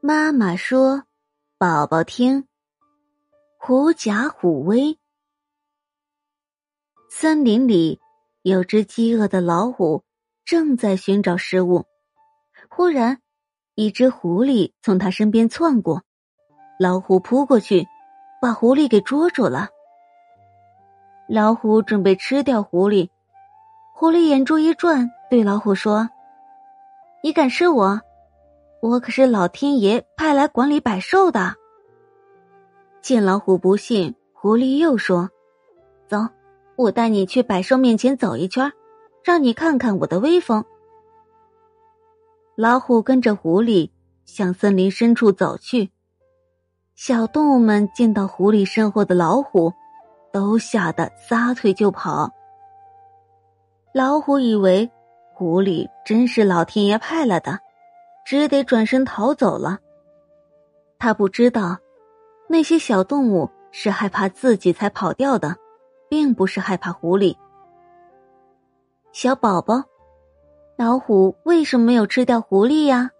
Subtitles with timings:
[0.00, 1.02] 妈妈说
[1.58, 2.46] ：“宝宝听，
[3.58, 4.96] 狐假虎威。”
[7.10, 7.98] 森林里
[8.42, 10.04] 有只饥饿的老虎，
[10.44, 11.84] 正在寻找食物。
[12.70, 13.20] 忽然，
[13.74, 16.04] 一只狐狸从他身边窜过，
[16.78, 17.84] 老虎扑过去，
[18.40, 19.68] 把狐狸给捉住了。
[21.28, 23.10] 老虎准备吃掉狐狸，
[23.94, 26.08] 狐狸眼珠一转，对老虎说
[27.20, 28.00] ：“你敢吃我？
[28.80, 31.54] 我可是老天爷派来管理百兽的。”
[33.02, 35.30] 见老虎不信，狐狸又说
[36.06, 36.18] ：“走。”
[36.78, 38.72] 我带你去百兽面前走一圈，
[39.24, 40.64] 让你看看我的威风。
[42.54, 43.90] 老虎跟着狐狸
[44.24, 45.90] 向森林深处走去，
[46.94, 49.72] 小动物们见到狐狸身后的老虎，
[50.32, 52.30] 都吓得撒腿就跑。
[53.92, 54.88] 老虎以为
[55.34, 57.58] 狐狸真是老天爷派来的，
[58.28, 59.78] 只得转身逃走了。
[60.98, 61.78] 他不知道，
[62.46, 65.56] 那些小动物是害怕自己才跑掉的。
[66.10, 67.36] 并不是害怕狐狸，
[69.12, 69.82] 小宝宝，
[70.74, 73.10] 老虎为什么没有吃掉狐狸呀？